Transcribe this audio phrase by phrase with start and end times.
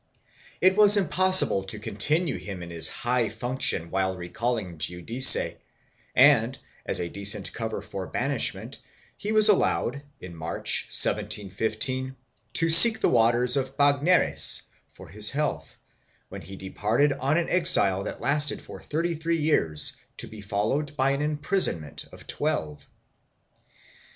[0.61, 5.57] It was impossible to continue him in his high function while recalling Giudice
[6.15, 8.79] and, as a decent cover for banishment,
[9.15, 12.15] he was allowed, in March, 1715,
[12.53, 15.77] to seek the waters of Bagneres for his health,
[16.29, 20.97] when he departed on an exile that lasted for thirty three years to be followed
[20.97, 22.87] by an imprisonment of twelve.